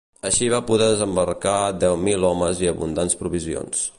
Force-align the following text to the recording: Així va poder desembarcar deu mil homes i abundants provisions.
Així 0.27 0.45
va 0.53 0.61
poder 0.69 0.87
desembarcar 0.91 1.53
deu 1.83 1.99
mil 2.07 2.27
homes 2.31 2.65
i 2.65 2.73
abundants 2.75 3.21
provisions. 3.23 3.89